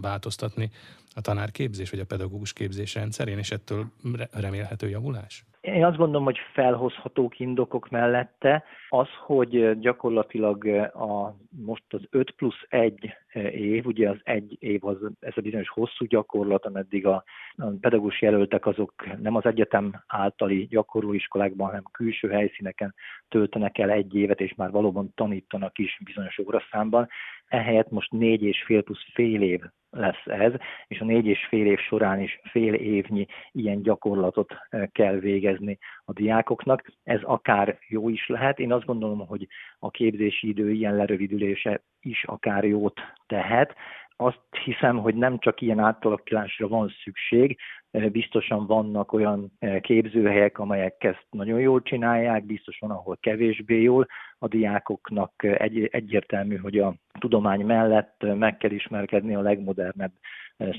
változtatni 0.00 0.70
a 1.14 1.20
tanárképzés 1.20 1.90
vagy 1.90 2.00
a 2.00 2.04
pedagógus 2.04 2.52
képzés 2.52 2.94
rendszerén, 2.94 3.38
és 3.38 3.50
ettől 3.50 3.90
remélhető 4.30 4.88
javulás? 4.88 5.44
Én 5.60 5.84
azt 5.84 5.96
gondolom, 5.96 6.24
hogy 6.24 6.38
felhozhatók 6.52 7.38
indokok 7.38 7.88
mellette 7.88 8.64
az, 8.88 9.08
hogy 9.26 9.78
gyakorlatilag 9.78 10.66
a, 10.94 11.36
most 11.50 11.84
az 11.88 12.02
5 12.10 12.30
plusz 12.30 12.64
1 12.68 13.12
év, 13.52 13.86
ugye 13.86 14.08
az 14.08 14.18
egy 14.22 14.56
év 14.58 14.84
az 14.84 14.96
ez 15.20 15.32
a 15.36 15.40
bizonyos 15.40 15.68
hosszú 15.68 16.04
gyakorlat, 16.04 16.66
ameddig 16.66 17.06
a, 17.06 17.24
a 17.56 17.66
pedagógus 17.80 18.20
jelöltek 18.22 18.66
azok 18.66 19.18
nem 19.22 19.36
az 19.36 19.46
egyetem 19.46 20.02
általi 20.06 20.66
gyakorlóiskolákban, 20.66 21.66
hanem 21.66 21.82
külső 21.92 22.28
helyszíneken 22.28 22.94
töltenek 23.28 23.78
el 23.78 23.90
egy 23.90 24.14
évet, 24.14 24.40
és 24.40 24.54
már 24.54 24.70
valóban 24.70 25.12
tanítanak 25.14 25.78
is 25.78 26.00
bizonyos 26.04 26.38
óraszámban. 26.38 27.08
Ehelyett 27.48 27.90
most 27.90 28.10
négy 28.10 28.42
és 28.42 28.62
fél 28.62 28.82
plusz 28.82 29.04
fél 29.14 29.42
év 29.42 29.60
lesz 29.90 30.24
ez, 30.24 30.52
és 30.86 31.00
a 31.00 31.04
négy 31.04 31.26
és 31.26 31.46
fél 31.48 31.66
év 31.66 31.78
során 31.78 32.20
is 32.20 32.40
fél 32.50 32.74
évnyi 32.74 33.26
ilyen 33.52 33.82
gyakorlatot 33.82 34.52
eh, 34.68 34.86
kell 34.92 35.14
végezni 35.14 35.78
a 36.10 36.12
diákoknak. 36.12 36.84
Ez 37.04 37.20
akár 37.22 37.78
jó 37.88 38.08
is 38.08 38.28
lehet. 38.28 38.58
Én 38.58 38.72
azt 38.72 38.86
gondolom, 38.86 39.26
hogy 39.26 39.46
a 39.78 39.90
képzési 39.90 40.48
idő 40.48 40.70
ilyen 40.70 40.96
lerövidülése 40.96 41.82
is 42.00 42.24
akár 42.24 42.64
jót 42.64 43.00
tehet, 43.26 43.74
azt 44.16 44.40
hiszem, 44.64 44.98
hogy 44.98 45.14
nem 45.14 45.38
csak 45.38 45.60
ilyen 45.60 45.78
átalakulásra 45.78 46.68
van 46.68 46.92
szükség, 47.04 47.58
biztosan 47.90 48.66
vannak 48.66 49.12
olyan 49.12 49.52
képzőhelyek, 49.80 50.58
amelyek 50.58 51.04
ezt 51.04 51.26
nagyon 51.30 51.60
jól 51.60 51.82
csinálják, 51.82 52.44
biztos 52.44 52.78
van, 52.78 52.90
ahol 52.90 53.16
kevésbé 53.20 53.82
jól. 53.82 54.06
A 54.38 54.48
diákoknak 54.48 55.32
egy, 55.42 55.88
egyértelmű, 55.92 56.56
hogy 56.56 56.78
a 56.78 56.94
tudomány 57.18 57.64
mellett 57.64 58.16
meg 58.38 58.56
kell 58.56 58.70
ismerkedni 58.70 59.34
a 59.34 59.40
legmodernebb 59.40 60.12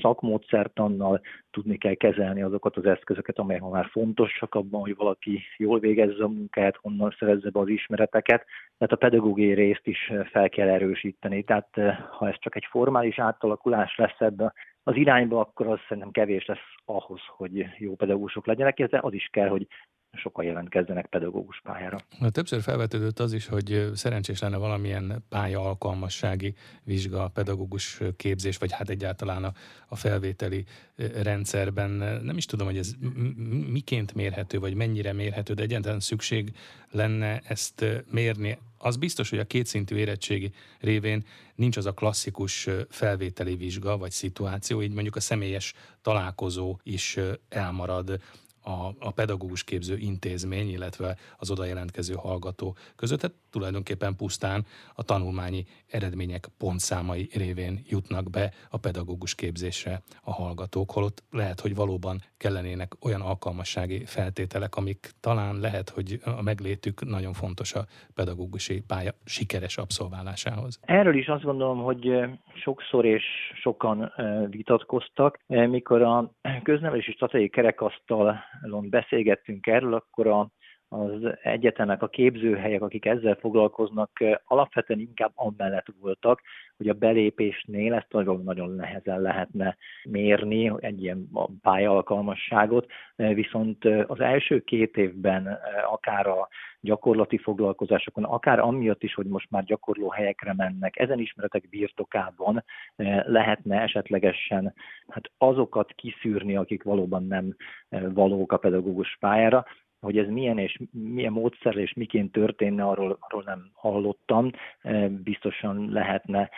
szakmódszertannal, 0.00 1.20
tudni 1.50 1.78
kell 1.78 1.94
kezelni 1.94 2.42
azokat 2.42 2.76
az 2.76 2.84
eszközöket, 2.84 3.38
amelyek 3.38 3.62
már 3.62 3.88
fontosak 3.90 4.54
abban, 4.54 4.80
hogy 4.80 4.96
valaki 4.96 5.40
jól 5.56 5.78
végezze 5.78 6.24
a 6.24 6.28
munkát, 6.28 6.76
honnan 6.76 7.14
szerezze 7.18 7.50
be 7.50 7.60
az 7.60 7.68
ismereteket. 7.68 8.44
Tehát 8.78 8.92
a 8.92 8.96
pedagógiai 8.96 9.54
részt 9.54 9.86
is 9.86 10.12
fel 10.30 10.48
kell 10.48 10.68
erősíteni. 10.68 11.42
Tehát 11.42 11.68
ha 12.10 12.28
ez 12.28 12.38
csak 12.38 12.56
egy 12.56 12.66
formális 12.70 13.18
átalakulás 13.18 13.96
lesz 13.96 14.20
ebbe 14.20 14.52
az 14.82 14.96
irányba, 14.96 15.40
akkor 15.40 15.66
az 15.66 15.78
szerintem 15.88 16.10
kevés 16.10 16.46
lesz 16.46 16.74
ahhoz, 16.84 17.20
hogy 17.36 17.66
jó 17.78 17.94
pedagógusok 17.94 18.46
legyenek, 18.46 18.82
de 18.82 18.98
az 19.02 19.12
is 19.12 19.28
kell, 19.32 19.48
hogy 19.48 19.66
sokan 20.16 20.44
jelentkezzenek 20.44 21.06
pedagógus 21.06 21.60
pályára. 21.60 21.98
Többször 22.30 22.60
felvetődött 22.60 23.18
az 23.18 23.32
is, 23.32 23.46
hogy 23.46 23.90
szerencsés 23.94 24.40
lenne 24.40 24.56
valamilyen 24.56 25.24
pálya 25.28 25.60
alkalmassági 25.60 26.54
vizsga, 26.84 27.28
pedagógus 27.28 28.00
képzés, 28.16 28.56
vagy 28.56 28.72
hát 28.72 28.88
egyáltalán 28.88 29.44
a, 29.44 29.52
a 29.88 29.96
felvételi 29.96 30.64
rendszerben. 31.22 31.90
Nem 32.22 32.36
is 32.36 32.46
tudom, 32.46 32.66
hogy 32.66 32.78
ez 32.78 32.94
miként 33.66 34.14
mérhető, 34.14 34.58
vagy 34.58 34.74
mennyire 34.74 35.12
mérhető, 35.12 35.54
de 35.54 35.62
egyáltalán 35.62 36.00
szükség 36.00 36.52
lenne 36.90 37.40
ezt 37.44 37.84
mérni. 38.10 38.58
Az 38.78 38.96
biztos, 38.96 39.30
hogy 39.30 39.38
a 39.38 39.44
kétszintű 39.44 39.96
érettségi 39.96 40.52
révén 40.80 41.24
nincs 41.54 41.76
az 41.76 41.86
a 41.86 41.92
klasszikus 41.92 42.68
felvételi 42.88 43.56
vizsga 43.56 43.96
vagy 43.96 44.10
szituáció, 44.10 44.82
így 44.82 44.92
mondjuk 44.92 45.16
a 45.16 45.20
személyes 45.20 45.74
találkozó 46.02 46.78
is 46.82 47.18
elmarad 47.48 48.20
a, 48.62 48.86
a 48.98 49.10
pedagógus 49.10 49.64
képző 49.64 49.96
intézmény, 49.96 50.68
illetve 50.68 51.16
az 51.36 51.50
oda 51.50 51.64
jelentkező 51.64 52.14
hallgató 52.14 52.76
között. 52.96 53.20
Tehát 53.20 53.36
tulajdonképpen 53.50 54.16
pusztán 54.16 54.64
a 54.94 55.02
tanulmányi 55.02 55.64
eredmények 55.90 56.46
pontszámai 56.58 57.28
révén 57.34 57.82
jutnak 57.88 58.30
be 58.30 58.52
a 58.70 58.76
pedagógus 58.76 59.34
képzésre 59.34 60.02
a 60.22 60.32
hallgatók, 60.32 60.90
holott 60.90 61.22
lehet, 61.30 61.60
hogy 61.60 61.74
valóban 61.74 62.20
kellenének 62.36 62.92
olyan 63.04 63.20
alkalmassági 63.20 64.04
feltételek, 64.04 64.76
amik 64.76 65.10
talán 65.20 65.60
lehet, 65.60 65.90
hogy 65.90 66.20
a 66.24 66.42
meglétük 66.42 67.04
nagyon 67.04 67.32
fontos 67.32 67.74
a 67.74 67.84
pedagógusi 68.14 68.82
pálya 68.86 69.12
sikeres 69.24 69.76
abszolválásához. 69.76 70.78
Erről 70.82 71.16
is 71.16 71.26
azt 71.26 71.42
gondolom, 71.42 71.82
hogy 71.82 72.10
sokszor 72.54 73.04
és 73.04 73.24
sokan 73.54 74.12
vitatkoztak, 74.50 75.38
mikor 75.46 76.02
a 76.02 76.32
köznevelési 76.62 77.12
stratégiai 77.12 77.48
kerekasztalon 77.48 78.36
beszélgettünk 78.90 79.66
erről, 79.66 79.94
akkor 79.94 80.26
a 80.26 80.50
az 80.92 81.38
egyetemek, 81.42 82.02
a 82.02 82.08
képzőhelyek, 82.08 82.82
akik 82.82 83.04
ezzel 83.04 83.34
foglalkoznak, 83.34 84.10
alapvetően 84.44 85.00
inkább 85.00 85.32
amellett 85.34 85.86
voltak, 86.00 86.40
hogy 86.76 86.88
a 86.88 86.92
belépésnél 86.94 87.94
ezt 87.94 88.12
nagyon, 88.12 88.42
nagyon 88.44 88.70
nehezen 88.70 89.20
lehetne 89.20 89.76
mérni, 90.04 90.72
egy 90.78 91.02
ilyen 91.02 91.28
pályalkalmasságot, 91.62 92.86
viszont 93.16 93.84
az 94.06 94.20
első 94.20 94.60
két 94.60 94.96
évben 94.96 95.58
akár 95.90 96.26
a 96.26 96.48
gyakorlati 96.80 97.38
foglalkozásokon, 97.38 98.24
akár 98.24 98.58
amiatt 98.58 99.02
is, 99.02 99.14
hogy 99.14 99.26
most 99.26 99.50
már 99.50 99.64
gyakorló 99.64 100.08
helyekre 100.10 100.54
mennek, 100.56 100.98
ezen 100.98 101.18
ismeretek 101.18 101.68
birtokában 101.68 102.64
lehetne 103.24 103.80
esetlegesen 103.80 104.74
hát 105.08 105.30
azokat 105.38 105.92
kiszűrni, 105.92 106.56
akik 106.56 106.82
valóban 106.82 107.26
nem 107.26 107.56
valók 108.14 108.52
a 108.52 108.56
pedagógus 108.56 109.16
pályára, 109.20 109.64
hogy 110.02 110.18
ez 110.18 110.28
milyen 110.28 110.58
és 110.58 110.78
milyen 110.90 111.32
módszer 111.32 111.76
és 111.76 111.92
miként 111.92 112.32
történne, 112.32 112.84
arról, 112.84 113.16
arról 113.20 113.42
nem 113.46 113.70
hallottam. 113.74 114.50
Biztosan 115.08 115.88
lehetne 115.90 116.50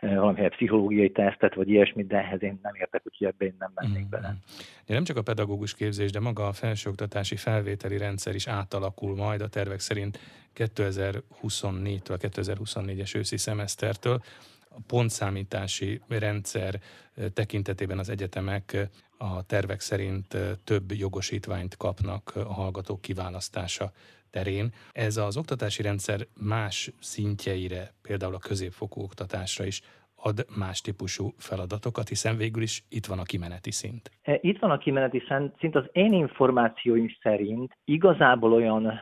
valamilyen 0.00 0.50
pszichológiai 0.50 1.10
tesztet, 1.10 1.54
vagy 1.54 1.68
ilyesmit, 1.68 2.06
de 2.06 2.16
ehhez 2.16 2.42
én 2.42 2.58
nem 2.62 2.74
értek, 2.74 3.02
úgyhogy 3.04 3.26
ebbe 3.26 3.44
én 3.44 3.54
nem 3.58 3.70
mennék 3.74 3.98
mm-hmm. 3.98 4.10
bele. 4.10 4.36
De 4.86 4.94
nem 4.94 5.04
csak 5.04 5.16
a 5.16 5.22
pedagógus 5.22 5.74
képzés, 5.74 6.10
de 6.10 6.20
maga 6.20 6.46
a 6.46 6.52
felsőoktatási 6.52 7.36
felvételi 7.36 7.98
rendszer 7.98 8.34
is 8.34 8.46
átalakul 8.46 9.16
majd 9.16 9.40
a 9.40 9.48
tervek 9.48 9.80
szerint 9.80 10.18
2024-től, 10.56 12.18
2024-es 12.20 13.16
őszi 13.16 13.36
szemesztertől. 13.36 14.20
Pontszámítási 14.86 16.00
rendszer 16.08 16.80
tekintetében 17.34 17.98
az 17.98 18.08
egyetemek 18.08 18.88
a 19.18 19.46
tervek 19.46 19.80
szerint 19.80 20.36
több 20.64 20.92
jogosítványt 20.92 21.76
kapnak 21.76 22.32
a 22.34 22.52
hallgatók 22.52 23.00
kiválasztása 23.00 23.90
terén. 24.30 24.72
Ez 24.92 25.16
az 25.16 25.36
oktatási 25.36 25.82
rendszer 25.82 26.20
más 26.40 26.90
szintjeire, 27.00 27.90
például 28.02 28.34
a 28.34 28.38
középfokú 28.38 29.02
oktatásra 29.02 29.64
is 29.64 29.80
ad 30.14 30.46
más 30.58 30.80
típusú 30.80 31.32
feladatokat, 31.36 32.08
hiszen 32.08 32.36
végül 32.36 32.62
is 32.62 32.84
itt 32.88 33.06
van 33.06 33.18
a 33.18 33.22
kimeneti 33.22 33.70
szint. 33.70 34.10
E, 34.22 34.38
itt 34.40 34.58
van 34.58 34.70
a 34.70 34.78
kimeneti 34.78 35.22
szint. 35.58 35.74
Az 35.74 35.84
én 35.92 36.12
információim 36.12 37.16
szerint 37.22 37.76
igazából 37.84 38.52
olyan 38.52 39.00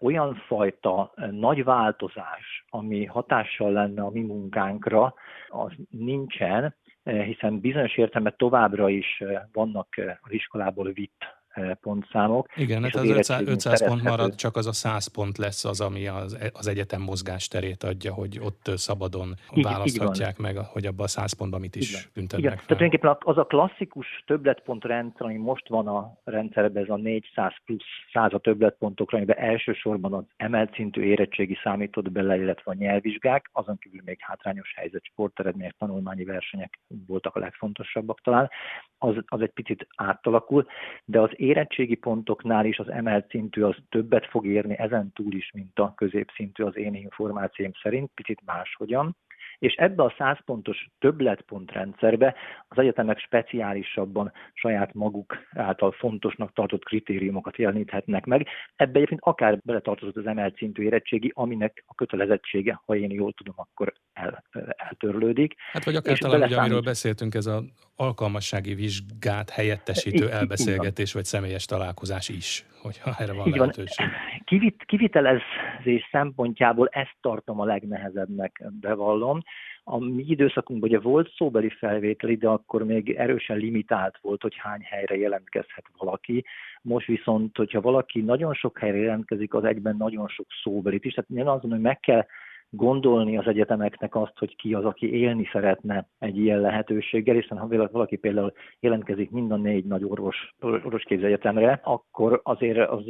olyan 0.00 0.34
fajta 0.34 1.12
nagy 1.30 1.64
változás, 1.64 2.59
ami 2.70 3.04
hatással 3.04 3.72
lenne 3.72 4.02
a 4.02 4.10
mi 4.10 4.20
munkánkra, 4.20 5.14
az 5.48 5.72
nincsen, 5.90 6.74
hiszen 7.02 7.60
bizonyos 7.60 7.96
értelemben 7.96 8.34
továbbra 8.36 8.88
is 8.88 9.22
vannak 9.52 9.88
az 10.20 10.32
iskolából 10.32 10.92
vitt 10.92 11.24
Eh, 11.24 11.39
pontszámok. 11.80 12.48
Igen, 12.56 12.82
hát 12.82 12.94
az, 12.94 13.00
az 13.02 13.10
500, 13.10 13.42
500 13.46 13.84
pont 13.86 14.02
marad, 14.02 14.34
csak 14.34 14.56
az 14.56 14.66
a 14.66 14.72
100 14.72 15.06
pont 15.06 15.38
lesz 15.38 15.64
az, 15.64 15.80
ami 15.80 16.06
az, 16.06 16.50
az 16.52 16.66
egyetem 16.66 17.02
mozgásterét 17.02 17.82
adja, 17.82 18.12
hogy 18.12 18.38
ott 18.42 18.70
szabadon 18.74 19.34
így, 19.54 19.64
választhatják 19.64 20.34
így 20.38 20.44
meg, 20.44 20.56
hogy 20.56 20.86
abban 20.86 21.04
a 21.04 21.08
100 21.08 21.32
pontban 21.32 21.60
mit 21.60 21.76
is 21.76 22.08
büntetnek 22.14 22.38
Igen. 22.38 22.56
fel. 22.56 22.66
Tehát 22.66 22.66
tulajdonképpen 22.66 23.16
az 23.18 23.38
a 23.38 23.44
klasszikus 23.44 24.22
többletpontrendszer, 24.26 25.26
ami 25.26 25.36
most 25.36 25.68
van 25.68 25.86
a 25.86 26.12
rendszerben, 26.24 26.82
ez 26.82 26.88
a 26.88 26.96
400 26.96 27.52
plusz 27.64 27.84
100 28.12 28.32
a 28.32 28.38
többletpontokra, 28.38 29.16
amiben 29.16 29.38
elsősorban 29.38 30.12
az 30.12 30.24
emelt 30.36 30.74
szintű 30.74 31.02
érettségi 31.02 31.58
számított 31.62 32.10
bele, 32.10 32.36
illetve 32.36 32.70
a 32.70 32.74
nyelvvizsgák, 32.74 33.50
azon 33.52 33.78
kívül 33.78 34.00
még 34.04 34.16
hátrányos 34.20 34.72
helyzet, 34.76 35.04
sporteredmények, 35.04 35.74
tanulmányi 35.78 36.24
versenyek 36.24 36.78
voltak 37.06 37.36
a 37.36 37.40
legfontosabbak 37.40 38.20
talán, 38.20 38.50
az, 38.98 39.14
az 39.26 39.40
egy 39.40 39.50
picit 39.50 39.86
átalakul, 39.96 40.66
de 41.04 41.20
az 41.20 41.30
érettségi 41.40 41.94
pontoknál 41.94 42.64
is 42.64 42.78
az 42.78 42.88
emelt 42.88 43.28
szintű 43.30 43.62
az 43.62 43.76
többet 43.88 44.26
fog 44.26 44.46
érni 44.46 44.78
ezen 44.78 45.12
túl 45.14 45.32
is, 45.34 45.50
mint 45.54 45.78
a 45.78 45.94
középszintű 45.94 46.62
az 46.62 46.76
én 46.76 46.94
információim 46.94 47.72
szerint, 47.82 48.10
picit 48.14 48.40
máshogyan 48.44 49.16
és 49.60 49.74
ebbe 49.74 50.02
a 50.02 50.14
100 50.18 50.38
pontos 50.44 50.88
többletpontrendszerbe 50.98 52.34
az 52.68 52.78
egyetemek 52.78 53.18
speciálisabban 53.18 54.32
saját 54.54 54.94
maguk 54.94 55.36
által 55.52 55.92
fontosnak 55.92 56.52
tartott 56.52 56.84
kritériumokat 56.84 57.56
jeleníthetnek 57.56 58.24
meg. 58.24 58.46
Ebbe 58.76 58.96
egyébként 58.96 59.20
akár 59.22 59.58
beletartozott 59.62 60.16
az 60.16 60.26
emelt 60.26 60.56
szintű 60.56 60.82
érettségi, 60.82 61.32
aminek 61.34 61.84
a 61.86 61.94
kötelezettsége, 61.94 62.80
ha 62.86 62.96
én 62.96 63.10
jól 63.10 63.32
tudom, 63.32 63.54
akkor 63.56 63.92
el, 64.12 64.44
eltörlődik. 64.76 65.54
Hát 65.72 65.84
vagy 65.84 65.94
akár 65.94 66.18
talán, 66.18 66.42
ugye, 66.42 66.56
amiről 66.56 66.80
beszéltünk, 66.80 67.34
ez 67.34 67.46
az 67.46 67.64
alkalmassági 67.96 68.74
vizsgát 68.74 69.50
helyettesítő 69.50 70.30
elbeszélgetés 70.30 71.12
vagy 71.12 71.24
személyes 71.24 71.64
találkozás 71.64 72.28
is, 72.28 72.64
hogyha 72.82 73.14
erre 73.18 73.32
van 73.32 73.46
Így 73.46 73.56
lehetőség. 73.56 74.06
Kivit, 74.50 74.84
kivitelezés 74.84 76.08
szempontjából 76.10 76.88
ezt 76.88 77.16
tartom 77.20 77.60
a 77.60 77.64
legnehezebbnek, 77.64 78.62
bevallom. 78.80 79.42
A 79.84 79.98
mi 79.98 80.24
időszakunkban 80.26 80.88
ugye 80.88 81.00
volt 81.00 81.32
szóbeli 81.36 81.68
felvételi, 81.68 82.36
de 82.36 82.48
akkor 82.48 82.84
még 82.84 83.10
erősen 83.10 83.56
limitált 83.56 84.18
volt, 84.20 84.42
hogy 84.42 84.56
hány 84.56 84.80
helyre 84.82 85.16
jelentkezhet 85.16 85.84
valaki. 85.98 86.44
Most 86.82 87.06
viszont, 87.06 87.56
hogyha 87.56 87.80
valaki 87.80 88.20
nagyon 88.20 88.54
sok 88.54 88.78
helyre 88.78 88.96
jelentkezik, 88.96 89.54
az 89.54 89.64
egyben 89.64 89.96
nagyon 89.96 90.28
sok 90.28 90.46
szóbelit 90.62 91.04
is. 91.04 91.14
Tehát 91.14 91.30
azt 91.30 91.62
mondom, 91.62 91.70
hogy 91.70 91.80
meg 91.80 92.00
kell 92.00 92.26
gondolni 92.70 93.36
az 93.36 93.46
egyetemeknek 93.46 94.14
azt, 94.14 94.38
hogy 94.38 94.56
ki 94.56 94.74
az, 94.74 94.84
aki 94.84 95.12
élni 95.12 95.48
szeretne 95.52 96.08
egy 96.18 96.38
ilyen 96.38 96.60
lehetőséggel, 96.60 97.34
hiszen 97.34 97.58
ha 97.58 97.88
valaki 97.92 98.16
például 98.16 98.52
jelentkezik 98.80 99.30
mind 99.30 99.52
a 99.52 99.56
négy 99.56 99.84
nagy 99.84 100.04
orvos, 100.04 100.54
orvosképző 100.60 101.26
egyetemre, 101.26 101.80
akkor 101.82 102.40
azért 102.42 102.88
az 102.88 103.04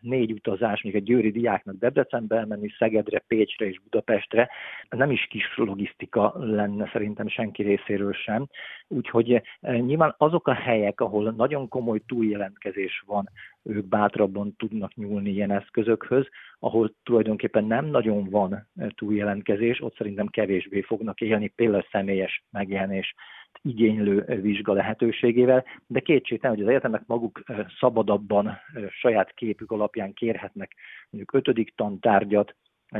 négy 0.00 0.32
utazás, 0.32 0.82
még 0.82 0.94
egy 0.94 1.02
győri 1.02 1.30
diáknak 1.30 1.76
Debrecenbe 1.78 2.36
elmenni, 2.36 2.68
Szegedre, 2.78 3.18
Pécsre 3.18 3.66
és 3.66 3.80
Budapestre, 3.82 4.48
nem 4.88 5.10
is 5.10 5.26
kis 5.26 5.56
logisztika 5.56 6.34
lenne 6.38 6.90
szerintem 6.92 7.28
senki 7.28 7.62
részéről 7.62 8.12
sem. 8.12 8.46
Úgyhogy 8.88 9.32
eh, 9.32 9.78
nyilván 9.80 10.14
azok 10.18 10.48
a 10.48 10.54
helyek, 10.54 11.00
ahol 11.00 11.30
nagyon 11.30 11.68
komoly 11.68 12.00
túljelentkezés 12.06 13.04
van, 13.06 13.30
ők 13.66 13.84
bátrabban 13.84 14.54
tudnak 14.56 14.94
nyúlni 14.94 15.30
ilyen 15.30 15.50
eszközökhöz, 15.50 16.26
ahol 16.58 16.94
tulajdonképpen 17.02 17.64
nem 17.64 17.84
nagyon 17.84 18.30
van 18.30 18.52
eh, 18.52 18.88
túljelentkezés, 18.94 19.82
ott 19.82 19.96
szerintem 19.96 20.26
kevésbé 20.26 20.80
fognak 20.80 21.20
élni 21.20 21.48
például 21.48 21.86
személyes 21.90 22.44
megjelenés 22.50 23.14
igénylő 23.62 24.22
eh, 24.22 24.40
vizsga 24.40 24.72
lehetőségével, 24.72 25.64
de 25.86 26.00
kétségtelen, 26.00 26.56
hogy 26.56 26.64
az 26.64 26.70
egyetemek 26.70 27.02
maguk 27.06 27.42
szabadabban 27.78 28.58
saját 29.00 29.32
képük 29.34 29.70
alapján 29.70 30.12
kérhetnek 30.12 30.74
mondjuk 31.10 31.34
ötödik 31.34 31.74
tantárgyat, 31.74 32.54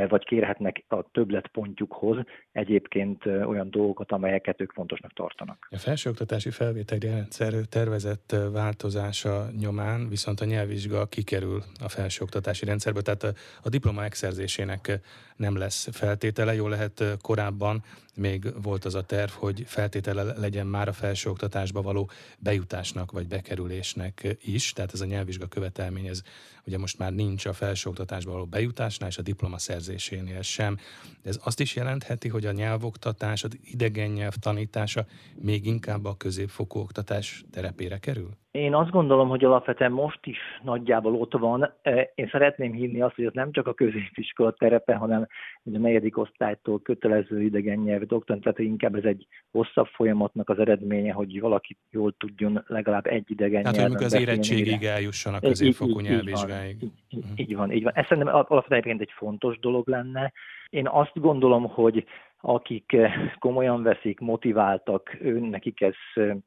vagy 0.09 0.25
kérhetnek 0.25 0.85
a 0.89 1.11
többletpontjukhoz 1.11 2.17
egyébként 2.53 3.27
olyan 3.27 3.71
dolgokat, 3.71 4.13
amelyeket 4.13 4.61
ők 4.61 4.73
fontosnak 4.73 5.13
tartanak. 5.13 5.69
A 5.71 5.79
felsőoktatási 5.79 6.51
felvételi 6.51 7.07
rendszer 7.07 7.53
tervezett 7.53 8.37
változása 8.53 9.47
nyomán 9.59 10.09
viszont 10.09 10.41
a 10.41 10.45
nyelvvizsga 10.45 11.07
kikerül 11.07 11.63
a 11.81 11.89
felsőoktatási 11.89 12.65
rendszerből, 12.65 13.03
tehát 13.03 13.23
a, 13.23 13.33
a 13.63 13.69
diploma 13.69 14.01
megszerzésének 14.01 15.01
nem 15.37 15.57
lesz 15.57 15.89
feltétele. 15.93 16.55
Jó 16.55 16.69
lehet 16.69 17.05
korábban 17.21 17.83
még 18.15 18.63
volt 18.63 18.85
az 18.85 18.95
a 18.95 19.03
terv, 19.03 19.31
hogy 19.31 19.63
feltétele 19.67 20.23
legyen 20.23 20.67
már 20.67 20.89
a 20.89 20.93
felsőoktatásba 20.93 21.83
való 21.83 22.11
bejutásnak 22.39 23.13
vagy 23.13 23.29
bekerülésnek 23.29 24.37
is, 24.41 24.73
tehát 24.73 24.93
ez 24.93 25.01
a 25.01 25.05
nyelvvizsga 25.05 25.47
követelmény, 25.47 26.07
ez 26.07 26.23
ugye 26.67 26.79
most 26.79 26.99
már 26.99 27.13
nincs 27.13 27.47
a 27.47 27.53
felsőoktatásba 27.53 28.33
való 28.33 28.45
bejutásnál 28.47 29.09
és 29.09 29.19
a 29.19 29.23
diploma 29.23 29.59
szerzésénél 29.59 30.43
sem. 30.43 30.77
De 31.23 31.29
ez 31.29 31.39
azt 31.43 31.61
is 31.61 31.75
jelentheti, 31.75 32.29
hogy 32.29 32.47
a 32.47 32.53
nyelvoktatás, 32.53 33.45
az 33.45 33.59
idegen 33.63 34.11
nyelv 34.11 34.35
tanítása 34.35 35.07
még 35.35 35.67
inkább 35.67 36.05
a 36.05 36.17
középfokú 36.17 36.79
oktatás 36.79 37.45
terepére 37.51 37.99
kerül? 37.99 38.37
Én 38.57 38.75
azt 38.75 38.91
gondolom, 38.91 39.29
hogy 39.29 39.45
alapvetően 39.45 39.93
most 39.93 40.19
is 40.23 40.39
nagyjából 40.63 41.15
ott 41.15 41.33
van. 41.33 41.73
E, 41.83 42.13
én 42.15 42.29
szeretném 42.29 42.73
hinni 42.73 43.01
azt, 43.01 43.15
hogy 43.15 43.25
ez 43.25 43.33
nem 43.33 43.53
csak 43.53 43.67
a 43.67 43.75
középiskola 43.75 44.51
terepe, 44.51 44.95
hanem 44.95 45.27
a 45.65 45.79
negyedik 45.79 46.19
osztálytól 46.19 46.81
kötelező 46.83 47.43
idegen 47.43 47.79
nyelv 47.79 48.03
doktor, 48.03 48.39
tehát 48.39 48.59
inkább 48.59 48.95
ez 48.95 49.05
egy 49.05 49.27
hosszabb 49.51 49.87
folyamatnak 49.87 50.49
az 50.49 50.59
eredménye, 50.59 51.13
hogy 51.13 51.41
valaki 51.41 51.77
jól 51.91 52.15
tudjon 52.19 52.65
legalább 52.67 53.07
egy 53.07 53.31
idegen 53.31 53.63
nyelven 53.63 53.93
Tehát, 53.93 54.03
az 54.03 54.21
érettségig 54.21 54.85
eljusson 54.85 55.35
a 55.35 55.41
középfokú 55.41 56.01
nyelvvizsgáig. 56.01 56.83
Így, 56.83 56.93
így, 57.09 57.25
így, 57.37 57.57
van, 57.57 57.73
így 57.73 57.83
van. 57.83 57.93
Ez 57.95 58.07
szerintem 58.07 58.35
alapvetően 58.35 59.01
egy 59.01 59.13
fontos 59.17 59.59
dolog 59.59 59.89
lenne. 59.89 60.33
Én 60.71 60.89
azt 60.89 61.21
gondolom, 61.21 61.69
hogy 61.69 62.05
akik 62.41 62.93
eh, 62.93 63.33
komolyan 63.39 63.83
veszik, 63.83 64.21
motiváltak, 64.21 65.17
nekik 65.41 65.81
ez 65.81 65.95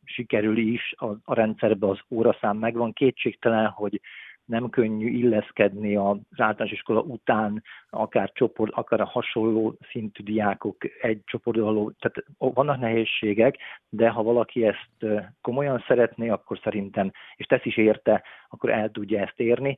sikerül 0.03 0.57
is, 0.57 0.93
a, 0.97 1.05
a 1.23 1.33
rendszerben 1.33 1.89
az 1.89 1.99
óraszám 2.09 2.57
megvan. 2.57 2.93
Kétségtelen, 2.93 3.67
hogy 3.67 4.01
nem 4.49 4.69
könnyű 4.69 5.09
illeszkedni 5.09 5.95
az 5.95 6.17
általános 6.37 6.71
iskola 6.71 7.01
után, 7.01 7.63
akár 7.89 8.31
csoport, 8.33 8.71
akár 8.73 9.01
a 9.01 9.05
hasonló 9.05 9.77
szintű 9.91 10.23
diákok 10.23 10.75
egy 11.01 11.21
csoportban 11.25 11.65
való, 11.65 11.91
tehát 11.99 12.25
vannak 12.37 12.79
nehézségek, 12.79 13.57
de 13.89 14.09
ha 14.09 14.23
valaki 14.23 14.65
ezt 14.65 15.23
komolyan 15.41 15.83
szeretné, 15.87 16.29
akkor 16.29 16.59
szerintem, 16.63 17.11
és 17.35 17.45
tesz 17.45 17.65
is 17.65 17.77
érte, 17.77 18.23
akkor 18.49 18.69
el 18.69 18.89
tudja 18.89 19.19
ezt 19.19 19.39
érni. 19.39 19.77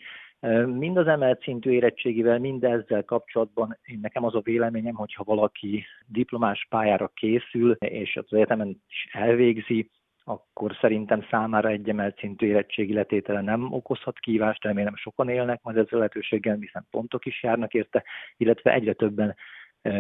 Mind 0.66 0.98
az 0.98 1.08
emelt 1.08 1.42
szintű 1.42 1.72
érettségivel, 1.72 2.40
mind 2.40 2.64
ezzel 2.64 3.04
kapcsolatban 3.04 3.78
én 3.86 4.00
nekem 4.02 4.24
az 4.24 4.36
a 4.36 4.42
véleményem, 4.42 4.96
hogy 4.96 5.14
ha 5.14 5.24
valaki 5.24 5.84
diplomás 6.08 6.68
pályára 6.70 7.08
készül, 7.08 7.72
és 7.80 8.16
az 8.16 8.34
egyetemen 8.34 8.82
is 8.88 9.08
elvégzi, 9.12 9.90
akkor 10.24 10.78
szerintem 10.82 11.26
számára 11.30 11.70
egy 11.70 11.90
emelt 11.90 12.18
szintű 12.18 12.48
érettségi 12.48 12.94
letétele 12.94 13.42
nem 13.42 13.74
okozhat 13.74 14.20
kívást, 14.20 14.64
remélem 14.64 14.96
sokan 14.96 15.30
élnek 15.30 15.60
majd 15.64 15.78
ezzel 15.78 15.98
lehetőséggel, 16.00 16.56
hiszen 16.56 16.88
pontok 16.90 17.26
is 17.26 17.44
járnak 17.44 17.74
érte, 17.74 18.04
illetve 18.38 18.74
egyre 18.74 18.94
többen 18.94 19.36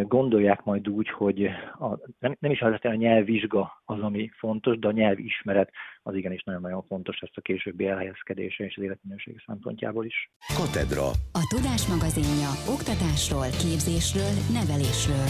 gondolják 0.07 0.63
majd 0.63 0.89
úgy, 0.89 1.09
hogy 1.09 1.45
a, 1.79 1.87
nem, 2.19 2.35
nem 2.39 2.51
is 2.51 2.61
az, 2.61 2.73
a 2.81 2.93
nyelvvizsga 2.93 3.81
az, 3.85 3.99
ami 3.99 4.29
fontos, 4.37 4.79
de 4.79 4.87
a 4.87 4.91
nyelvismeret 4.91 5.71
az 6.03 6.15
igenis 6.15 6.43
nagyon-nagyon 6.43 6.83
fontos 6.83 7.19
ezt 7.19 7.37
a 7.37 7.41
későbbi 7.41 7.87
elhelyezkedése 7.87 8.63
és 8.63 8.77
az 8.77 8.83
életminőség 8.83 9.43
szempontjából 9.45 10.05
is. 10.05 10.31
Katedra. 10.57 11.07
A 11.31 11.43
Tudás 11.55 11.87
magazinja 11.87 12.49
oktatásról, 12.73 13.49
képzésről, 13.63 14.33
nevelésről. 14.53 15.29